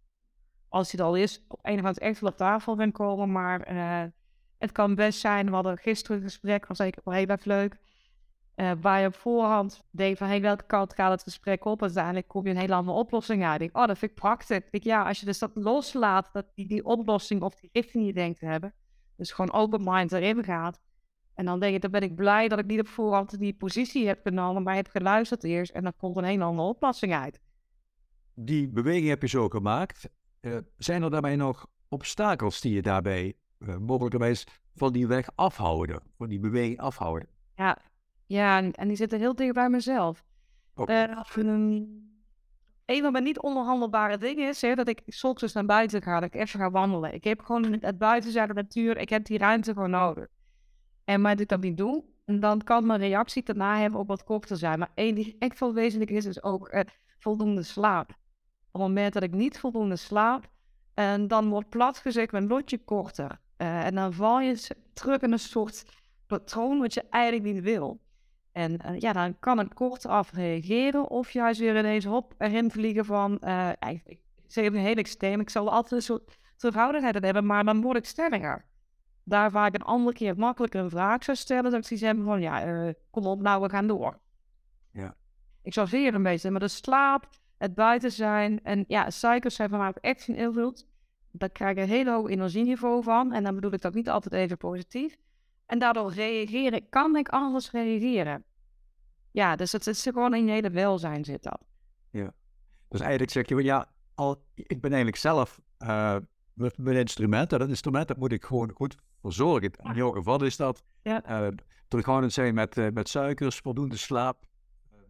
[0.68, 4.10] als het al is, op een of andere echt op tafel gaan komen, maar uh,
[4.58, 7.78] het kan best zijn, we hadden gisteren een gesprek, was zeker wel heel erg leuk,
[8.60, 11.78] uh, waar je op voorhand denkt van, hey, welke kant gaat het gesprek op?
[11.78, 13.58] En uiteindelijk kom je een hele andere oplossing uit.
[13.58, 14.70] Denk, oh, dat vind ik prachtig.
[14.70, 18.06] Denk, ja, als je dus dat loslaat, dat die, die oplossing of die richting die
[18.06, 18.74] je denkt te hebben,
[19.16, 20.80] dus gewoon open mind erin gaat.
[21.34, 24.06] En dan denk ik, dan ben ik blij dat ik niet op voorhand die positie
[24.06, 27.40] heb genomen, maar heb geluisterd eerst en dan komt een hele andere oplossing uit.
[28.34, 30.08] Die beweging heb je zo gemaakt.
[30.40, 36.02] Uh, zijn er daarbij nog obstakels die je daarbij uh, mogelijkerwijs van die weg afhouden,
[36.16, 37.28] van die beweging afhouden?
[37.54, 37.78] Ja,
[38.30, 40.24] ja en die zitten heel dicht bij mezelf.
[40.74, 41.08] Okay.
[41.08, 41.16] Uh,
[42.84, 46.34] een van mijn niet onderhandelbare dingen is hè, dat ik ochtends naar buiten ga, dat
[46.34, 47.14] ik even ga wandelen.
[47.14, 50.26] Ik heb gewoon het buiten zijn de natuur, ik heb die ruimte gewoon nodig.
[51.04, 54.24] En maar dat ik dat niet doe, dan kan mijn reactie daarna hebben op wat
[54.24, 54.78] korter zijn.
[54.78, 56.80] Maar één die echt veel wezenlijk is, is ook uh,
[57.18, 58.10] voldoende slaap.
[58.10, 60.50] Op het moment dat ik niet voldoende slaap,
[60.94, 63.40] en dan wordt plat gezegd mijn lotje korter.
[63.58, 65.84] Uh, en dan val je terug in een soort
[66.26, 68.00] patroon wat je eigenlijk niet wil.
[68.52, 72.70] En uh, ja, dan kan ik kort af reageren of juist weer ineens hop erin
[72.70, 73.70] vliegen van, uh,
[74.04, 77.96] ik zeg even heel extreem, ik zal altijd een soort terughoudendheid hebben, maar dan word
[77.96, 78.64] ik stelliger.
[79.24, 82.16] Daar waar ik een andere keer makkelijker een vraag zou stellen, dat ik zoiets heb
[82.24, 84.18] van, ja, uh, kom op nou, we gaan door.
[84.92, 85.14] Ja.
[85.62, 89.68] Ik zou zeer een beetje, maar de slaap, het buiten zijn en ja, suikers zijn
[89.68, 90.86] van mij ook echt een invloed.
[91.30, 94.34] Daar krijg ik een hele hoog energieniveau van en dan bedoel ik dat niet altijd
[94.34, 95.16] even positief.
[95.70, 98.44] En daardoor reageren, kan ik anders reageren.
[99.30, 101.60] Ja, dus het is gewoon in je hele welzijn zit dat.
[102.10, 102.32] Ja,
[102.88, 106.16] dus eigenlijk zeg je, ja, al, ik ben eigenlijk zelf uh,
[106.52, 109.70] met mijn instrumenten, dat instrument dat moet ik gewoon goed verzorgen.
[109.82, 111.42] In jouw geval is dat ja.
[111.42, 111.56] uh,
[111.88, 114.44] terughoudend zijn met, uh, met suikers, voldoende slaap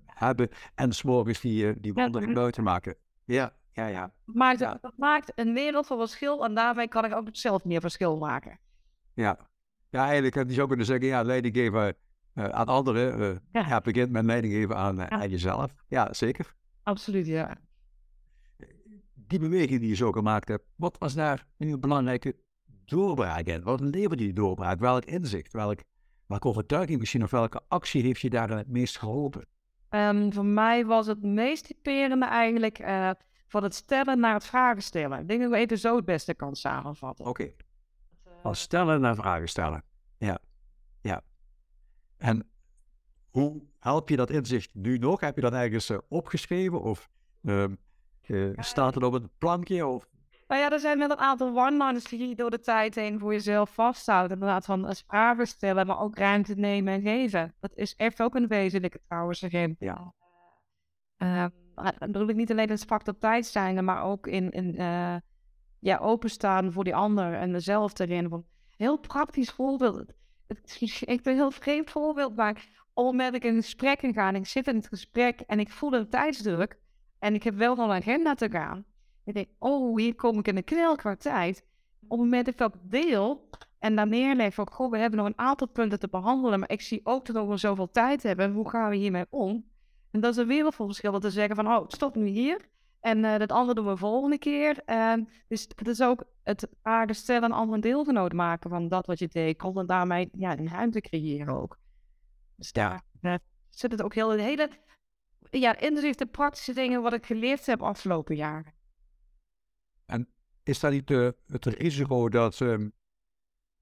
[0.06, 2.96] hebben en s'morgens die, die wandeling buiten maken.
[3.24, 4.12] Ja, ja, ja.
[4.24, 4.78] Maakt, ja.
[4.80, 8.58] Dat maakt een wereld van verschil en daarbij kan ik ook zelf meer verschil maken.
[9.14, 9.48] Ja,
[9.90, 11.94] ja, eigenlijk had je zou kunnen zeggen, ja, leiding geven
[12.34, 13.20] uh, aan anderen.
[13.20, 13.68] Uh, ja.
[13.68, 13.80] ja.
[13.80, 15.74] begint met leiding geven aan, uh, aan, jezelf.
[15.88, 16.54] Ja, zeker.
[16.82, 17.56] Absoluut, ja.
[19.14, 22.36] Die beweging die je zo gemaakt hebt, wat was daar een belangrijke
[22.84, 23.62] doorbraak in?
[23.62, 24.78] Wat leverde die doorbraak?
[24.78, 25.52] Welk inzicht?
[25.52, 25.80] Welk,
[26.26, 29.46] welke overtuiging misschien of welke actie heeft je daar het meest geholpen?
[29.90, 32.78] Um, voor mij was het meest typerende eigenlijk
[33.46, 35.18] van het stellen naar het vragen stellen.
[35.18, 37.26] Ik denk dat we even zo het beste kan samenvatten.
[37.26, 37.42] Oké.
[37.42, 37.56] Okay.
[38.42, 39.82] Van stellen naar vragen stellen.
[40.18, 40.38] Ja,
[41.00, 41.22] ja.
[42.16, 42.50] En
[43.30, 45.20] hoe help je dat inzicht nu nog?
[45.20, 47.08] Heb je dat ergens uh, opgeschreven of
[47.42, 47.64] uh,
[48.26, 49.86] uh, staat het op een plankje?
[49.86, 50.08] Of?
[50.48, 53.32] Nou ja, er zijn wel een aantal one-liners die je door de tijd heen voor
[53.32, 54.32] jezelf vasthoudt.
[54.32, 57.54] Inderdaad, van vragen stellen, maar ook ruimte nemen en geven.
[57.60, 59.76] Dat is echt ook een wezenlijke trouwens erin.
[59.78, 60.14] Ja.
[61.18, 64.74] Uh, dan bedoel ik niet alleen in het tijd zijn, maar ook in, in
[65.80, 68.44] ja, openstaan voor die ander en mezelf erin.
[68.76, 70.12] heel praktisch voorbeeld.
[70.46, 72.50] Het echt een heel vreemd voorbeeld, maar
[72.94, 75.40] op het moment dat ik in een gesprek ga en ik zit in het gesprek
[75.40, 76.78] en ik voel een tijdsdruk
[77.18, 78.84] en ik heb wel van een agenda te gaan.
[79.24, 81.64] Ik denk, oh, hier kom ik in een knel tijd.
[82.02, 85.28] Op het moment dat ik dat deel en dan neerleg van, goh, we hebben nog
[85.28, 88.52] een aantal punten te behandelen, maar ik zie ook dat we zoveel tijd hebben.
[88.52, 89.64] Hoe gaan we hiermee om?
[90.10, 92.68] En dat is een wereldverschil te zeggen van, oh, stop nu hier.
[93.00, 94.82] En uh, dat andere doen we volgende keer.
[94.86, 95.14] Uh,
[95.48, 99.28] dus het is ook het aardig stellen en anderen deelgenoot maken van dat wat je
[99.28, 99.62] deed.
[99.62, 101.78] En daarmee ja, een ruimte creëren ook.
[102.56, 103.34] Dus daar uh,
[103.68, 104.70] zit het ook heel de hele
[105.50, 108.72] ja, inclusief de praktische dingen wat ik geleerd heb afgelopen jaren.
[110.06, 110.28] En
[110.62, 111.08] is dat niet
[111.46, 112.92] het risico dat um,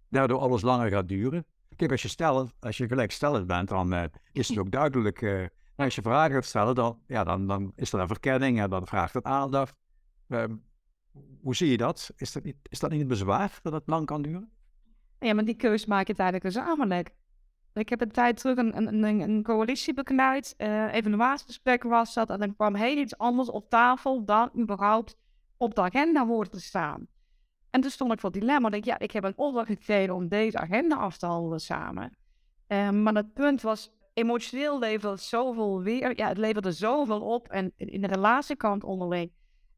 [0.08, 1.46] daardoor alles langer gaat duren?
[1.76, 5.50] Kijk, als je, stel, als je gelijkstellend bent, dan uh, is het ook duidelijk
[5.84, 8.86] als je vragen gaat stellen, dan, ja, dan, dan is er een verkenning en dan
[8.86, 9.74] vraagt het aandacht.
[10.28, 10.44] Uh,
[11.40, 12.10] hoe zie je dat?
[12.16, 14.50] Is dat, niet, is dat niet een bezwaar dat het lang kan duren?
[15.18, 17.14] Ja, maar die keus maak je tijdens gezamenlijk.
[17.72, 19.94] Ik heb een tijd terug een, een, een, een coalitie.
[19.94, 25.16] Uh, evaluatiegesprek was dat en dan kwam heel iets anders op tafel dan überhaupt
[25.56, 27.06] op de agenda hoort te staan.
[27.70, 28.68] En toen stond ik voor het dilemma.
[28.68, 32.16] Dat, ja, ik heb een opdracht gekregen om deze agenda af te handelen samen.
[32.68, 36.16] Uh, maar het punt was, emotioneel levert het zoveel weer.
[36.16, 37.48] Ja, het levert er zoveel op.
[37.48, 39.30] En in de relatiekant onderling.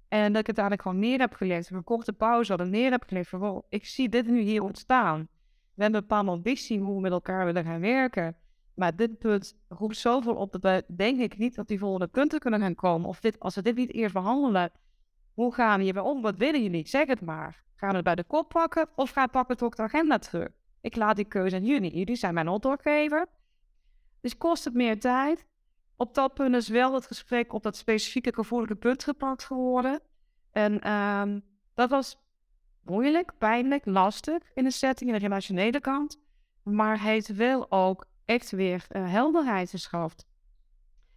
[0.08, 1.70] En dat ik het eigenlijk gewoon neer heb gelegd.
[1.70, 3.28] Een korte pauze hadden neer heb gelegd.
[3.28, 5.28] Van, ik zie dit nu hier ontstaan.
[5.74, 8.36] We hebben een bepaalde ambitie hoe we met elkaar willen gaan werken.
[8.74, 12.38] Maar dit punt roept zoveel op dat we denk ik niet dat die volgende punten
[12.38, 13.08] kunnen gaan komen.
[13.08, 14.72] Of dit, als we dit niet eerst behandelen,
[15.34, 16.22] hoe gaan we hierbij om?
[16.22, 16.88] Wat willen jullie?
[16.88, 17.62] Zeg het maar.
[17.76, 20.48] Gaan we het bij de kop pakken of gaan pakken het ook de agenda terug?
[20.80, 21.96] Ik laat die keuze aan jullie.
[21.96, 23.26] Jullie zijn mijn opdrachtgever.
[24.20, 25.46] Dus kost het meer tijd.
[25.96, 30.00] Op dat punt is wel het gesprek op dat specifieke gevoelige punt gepakt geworden.
[30.52, 32.18] En um, dat was
[32.82, 36.20] moeilijk, pijnlijk, lastig in de setting, in de relationele kant.
[36.62, 40.26] Maar heeft wel ook echt weer uh, helderheid geschaft.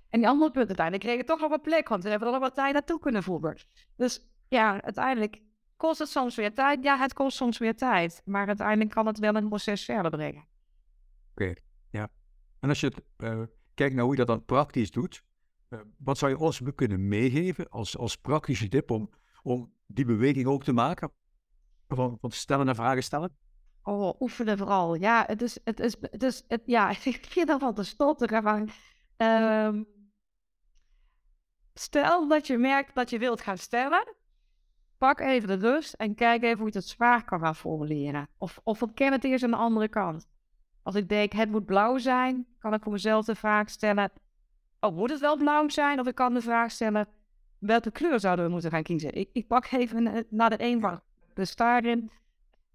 [0.09, 2.43] En die andere punten uiteindelijk kregen toch nog een plek, want we hebben er nog
[2.43, 3.57] wat tijd naartoe kunnen voeren.
[3.95, 5.41] Dus ja, uiteindelijk
[5.77, 6.83] kost het soms weer tijd.
[6.83, 8.21] Ja, het kost soms weer tijd.
[8.25, 10.47] Maar uiteindelijk kan het wel een proces verder brengen.
[11.31, 11.53] Oké,
[11.89, 12.09] ja.
[12.63, 13.41] En als je uh,
[13.73, 15.23] kijkt naar hoe je dat dan praktisch doet,
[15.69, 19.09] uh, wat zou je ons kunnen meegeven als, als praktische tip om,
[19.41, 21.11] om die beweging ook te maken?
[21.87, 23.37] van, van stellen en vragen stellen?
[23.83, 24.95] Oh, oefenen vooral.
[24.95, 28.43] Ja, het is, het is, het is, het, ja, ik vind dat van te stotteren.
[28.43, 28.63] Maar,
[29.17, 29.83] ehm,
[31.73, 34.15] stel dat je merkt dat je wilt gaan stellen,
[34.97, 38.27] pak even de rust en kijk even hoe je het zwaar kan gaan formuleren.
[38.37, 40.27] Of, of het eerst aan de andere kant.
[40.83, 44.11] Als ik denk, het moet blauw zijn, kan ik voor mezelf de vraag stellen,
[44.79, 45.99] oh, moet het wel blauw zijn?
[45.99, 47.07] Of ik kan de vraag stellen,
[47.59, 49.13] welke kleur zouden we moeten gaan kiezen?
[49.13, 51.01] Ik, ik pak even naar de een van
[51.33, 52.11] de staarden.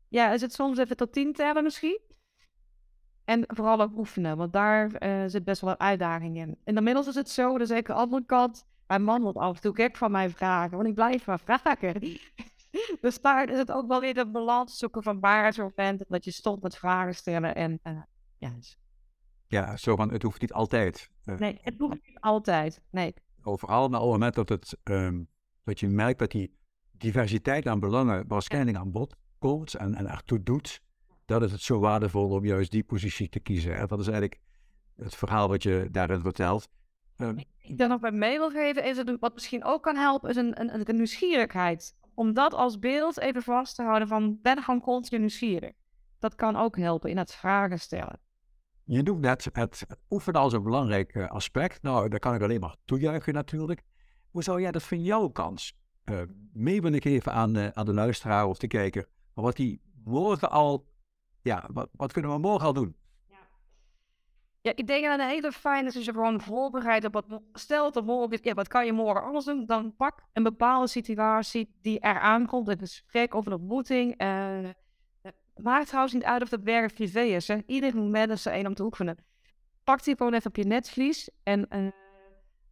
[0.09, 2.01] Ja, is het soms even tot tien tellen misschien?
[3.25, 6.59] En vooral ook oefenen, want daar uh, zit best wel een uitdaging in.
[6.64, 9.61] Inmiddels is het zo, dus ik aan de andere kant, mijn man wordt af en
[9.61, 12.18] toe gek van mij vragen, want ik blijf maar vragen.
[13.01, 16.25] dus daar is het ook wel weer de balans zoeken van waar zo bent, dat
[16.25, 18.01] je stopt met vragen stellen en uh,
[18.39, 18.51] ja.
[18.51, 18.79] Dus
[19.47, 21.11] ja, zo van, het hoeft niet altijd.
[21.25, 23.15] Uh, nee, het hoeft niet altijd, nee.
[23.43, 25.29] Overal, maar op het moment dat, het, um,
[25.65, 26.57] dat je merkt dat die
[26.91, 30.83] diversiteit aan belangen waarschijnlijk aan bod komt en, en ertoe doet,
[31.25, 33.77] dat is het zo waardevol om juist die positie te kiezen.
[33.77, 34.41] En dat is eigenlijk
[34.97, 36.69] het verhaal wat je daarin vertelt.
[37.17, 40.31] Um, ik dan nog bij mee wil geven, is het, wat misschien ook kan helpen,
[40.31, 41.97] is een, een, een nieuwsgierigheid.
[42.19, 45.31] Om dat als beeld even vast te houden van ben gewoon continu.
[46.19, 48.21] Dat kan ook helpen in het vragen stellen.
[48.85, 51.83] Je noemt net het oefenen als een belangrijk eh, aspect.
[51.83, 53.83] Nou, daar kan ik alleen maar toejuichen natuurlijk.
[54.31, 56.21] Hoe zou jij dat van jouw kans uh,
[56.53, 59.09] mee willen geven aan, uh, aan de luisteraar of de kijker?
[59.35, 60.87] wat die morgen al,
[61.43, 62.97] ja, wat, wat kunnen we morgen al doen?
[64.61, 67.92] Ja, ik denk dat een hele fijn is als je gewoon voorbereidt op wat, stel
[67.92, 69.66] dat morgen, ja, wat kan je morgen anders doen?
[69.66, 74.23] Dan pak een bepaalde situatie die er aankomt, een gesprek of een ontmoeting.
[74.23, 74.68] Uh,
[75.57, 77.49] maakt trouwens niet uit of dat werk privé is.
[77.49, 77.59] Hè?
[77.66, 79.16] Ieder moment is er één om te oefenen.
[79.85, 81.88] Pak die gewoon even op je netvlies en uh,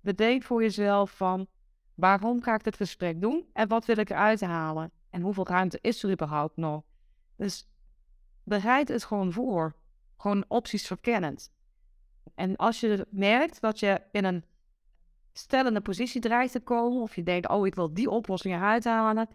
[0.01, 1.47] bedenk voor jezelf van
[1.95, 4.91] waarom ga ik dit gesprek doen en wat wil ik eruit halen?
[5.11, 6.83] En hoeveel ruimte is er überhaupt nog?
[7.37, 7.69] Dus
[8.43, 9.77] bereid het gewoon voor.
[10.17, 11.55] Gewoon opties verkennend.
[12.35, 14.45] En als je merkt dat je in een
[15.33, 19.29] stellende positie dreigt te komen, of je denkt, oh, ik wil die oplossing eruit halen,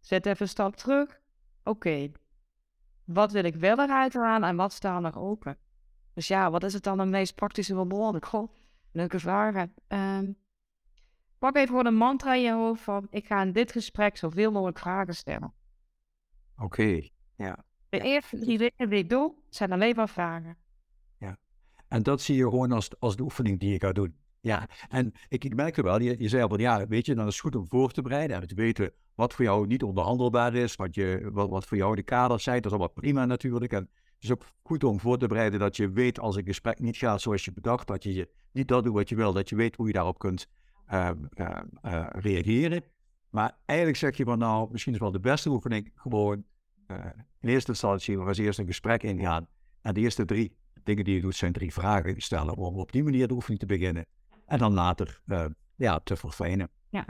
[0.00, 1.20] zet even een stap terug.
[1.64, 2.10] Oké,
[3.04, 5.56] wat wil ik wel eruit halen en wat staat nog open?
[6.14, 8.26] Dus ja, wat is het dan de meest praktische mogelijk?
[8.26, 8.52] Goh,
[8.92, 9.74] leuke vragen.
[9.88, 10.36] Um,
[11.38, 14.52] Pak even gewoon een mantra in je hoofd van ik ga in dit gesprek zoveel
[14.52, 15.52] mogelijk vragen stellen.
[16.58, 17.64] Oké, ja.
[17.88, 20.56] De eerste drie dingen die ik doe, zijn alleen maar vragen.
[21.92, 24.14] En dat zie je gewoon als, als de oefening die je gaat doen.
[24.40, 27.26] Ja, en ik, ik merkte wel, je, je zei al van ja, weet je, dan
[27.26, 30.54] is het goed om voor te bereiden en te weten wat voor jou niet onderhandelbaar
[30.54, 33.72] is, wat, je, wat, wat voor jou de kaders zijn, dat is allemaal prima natuurlijk.
[33.72, 36.78] En het is ook goed om voor te bereiden dat je weet als een gesprek
[36.78, 39.56] niet gaat zoals je bedacht, dat je niet dat doet wat je wil, dat je
[39.56, 40.48] weet hoe je daarop kunt
[40.92, 42.82] Ehm, ehm, eh, reageren.
[43.30, 46.44] Maar eigenlijk zeg je van nou, misschien is wel de beste oefening gewoon
[46.86, 46.96] uh,
[47.40, 49.46] in eerste instantie eens eerst een gesprek ingaan.
[49.80, 53.02] En de eerste drie dingen die je doet zijn drie vragen stellen om op die
[53.02, 54.06] manier de oefening te beginnen.
[54.46, 55.44] En dan later uh,
[55.76, 56.68] ja, te verfijnen.
[56.90, 57.06] Ja.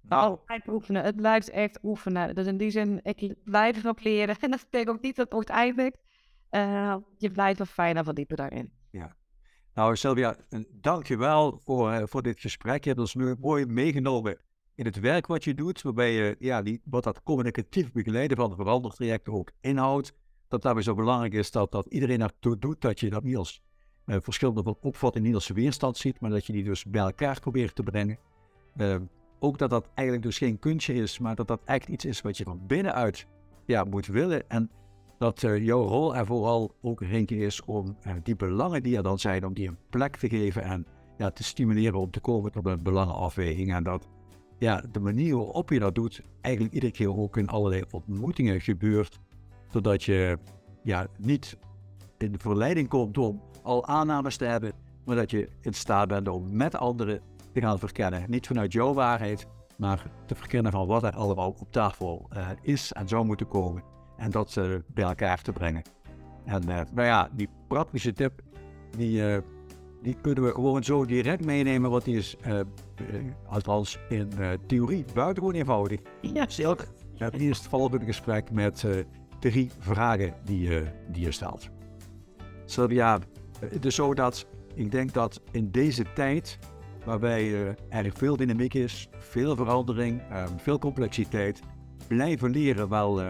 [0.00, 1.04] Nou, oefenen.
[1.04, 2.34] Het blijft echt oefenen.
[2.34, 4.36] Dus in die zin, ik blijf erop leren.
[4.40, 5.96] En dat betekent ook niet dat het uiteindelijk
[6.50, 8.72] uh, je blijft er fijner verdiepen daarin.
[8.90, 9.16] Ja.
[9.74, 10.36] Nou, Sylvia,
[10.70, 12.82] dankjewel voor, uh, voor dit gesprek.
[12.82, 14.38] Je hebt ons nu mooi meegenomen
[14.74, 18.50] in het werk wat je doet, waarbij je ja, die, wat dat communicatief begeleiden van
[18.50, 20.12] de verandertrajecten ook inhoudt.
[20.48, 23.62] Dat daarbij zo belangrijk is dat, dat iedereen ertoe doet dat je dat niet als
[24.06, 27.74] uh, verschillende opvattingen niet als weerstand ziet, maar dat je die dus bij elkaar probeert
[27.74, 28.18] te brengen.
[28.76, 28.96] Uh,
[29.38, 32.36] ook dat dat eigenlijk dus geen kunstje is, maar dat dat echt iets is wat
[32.36, 33.26] je van binnenuit
[33.66, 34.50] ja, moet willen.
[34.50, 34.70] En
[35.18, 39.02] dat uh, jouw rol er vooral ook eentje is om uh, die belangen die er
[39.02, 40.86] dan zijn, om die een plek te geven en
[41.18, 43.72] ja, te stimuleren om te komen tot een belangenafweging.
[43.72, 44.08] En dat
[44.58, 49.20] ja, de manier waarop je dat doet, eigenlijk iedere keer ook in allerlei ontmoetingen gebeurt,
[49.68, 50.38] zodat je
[50.82, 51.56] ja, niet
[52.18, 54.72] in de verleiding komt om al aannames te hebben,
[55.04, 57.20] maar dat je in staat bent om met anderen
[57.52, 58.24] te gaan verkennen.
[58.28, 62.92] Niet vanuit jouw waarheid, maar te verkennen van wat er allemaal op tafel uh, is
[62.92, 63.82] en zou moeten komen
[64.16, 65.82] en dat ze bij elkaar te brengen.
[66.44, 68.42] En uh, nou ja, die praktische tip,
[68.96, 69.22] die,
[70.02, 72.36] die kunnen we gewoon zo direct meenemen, want die is,
[73.46, 74.30] althans in
[74.66, 76.00] theorie, buitengewoon eenvoudig.
[76.20, 76.44] Ja.
[76.48, 78.86] Silk, het eerst volgende gesprek met
[79.38, 81.68] drie vragen die, die je stelt.
[82.64, 83.18] Sylvia,
[83.60, 86.58] het is zo dat ik denk dat in deze tijd,
[87.04, 90.22] waarbij er veel dynamiek is, veel verandering,
[90.56, 91.60] veel complexiteit,
[92.06, 93.22] blijven leren wel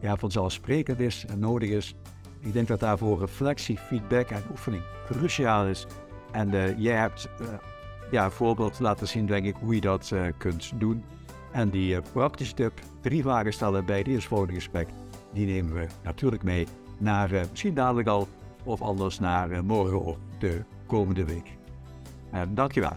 [0.00, 1.94] ja, vanzelfsprekend is en nodig is.
[2.40, 5.86] Ik denk dat daarvoor reflectie, feedback en oefening cruciaal is.
[6.32, 7.28] En jij hebt
[8.10, 11.04] ja, een voorbeeld laten zien, denk ik, hoe je dat kunt doen.
[11.52, 14.88] En die praktische tip, drie vragen stellen bij het eerstvolgende gesprek,
[15.32, 16.66] die nemen we natuurlijk mee
[16.98, 18.28] naar uh, misschien dadelijk al
[18.64, 21.56] of anders naar uh, morgen of de komende week.
[22.30, 22.96] En dankjewel.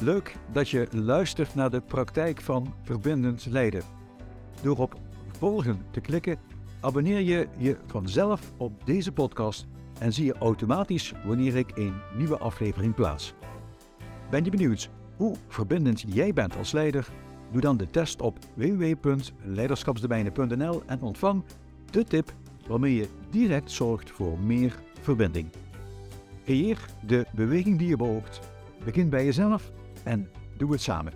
[0.00, 3.82] Leuk dat je luistert naar de praktijk van verbindend leiden.
[4.62, 4.94] Door op
[5.38, 6.38] volgen te klikken,
[6.80, 9.66] abonneer je je vanzelf op deze podcast
[9.98, 13.34] en zie je automatisch wanneer ik een nieuwe aflevering plaats.
[14.30, 17.08] Ben je benieuwd hoe verbindend jij bent als leider?
[17.54, 21.42] Doe dan de test op www.leiderschapsdomeinen.nl en ontvang
[21.90, 22.32] de tip
[22.66, 25.48] waarmee je direct zorgt voor meer verbinding.
[26.44, 28.40] Creëer de beweging die je beoogt.
[28.84, 29.70] Begin bij jezelf
[30.02, 31.12] en doe het samen.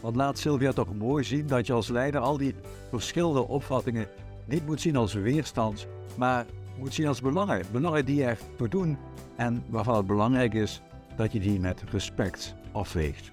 [0.00, 2.54] Want laat Sylvia toch mooi zien dat je als leider al die
[2.90, 4.06] verschillende opvattingen
[4.44, 6.46] niet moet zien als weerstand, maar
[6.78, 7.62] moet zien als belangen.
[7.72, 8.96] Belangen die ervoor doen
[9.36, 10.82] en waarvan het belangrijk is
[11.16, 13.32] dat je die met respect afweegt.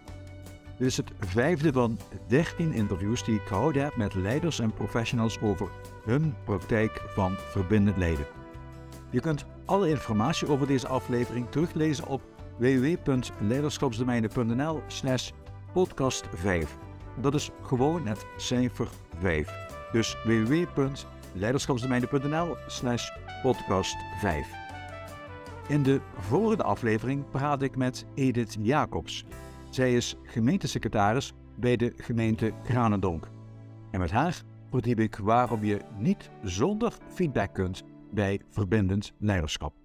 [0.77, 5.41] Dit is het vijfde van 13 interviews die ik gehouden heb met leiders en professionals
[5.41, 5.69] over
[6.05, 8.25] hun praktijk van verbindend leiden.
[9.09, 12.21] Je kunt alle informatie over deze aflevering teruglezen op
[12.57, 15.31] www.leiderschapsdomeinen.nl slash
[15.73, 16.77] podcast 5.
[17.21, 18.87] Dat is gewoon het cijfer
[19.19, 19.49] 5.
[19.91, 23.09] Dus www.leiderschapsdomeinen.nl slash
[23.41, 24.61] podcast 5.
[25.71, 29.25] In de volgende aflevering praat ik met Edith Jacobs.
[29.69, 33.29] Zij is gemeentesecretaris bij de gemeente Granendonk.
[33.91, 39.80] En met haar verdiep ik waarom je niet zonder feedback kunt bij verbindend leiderschap.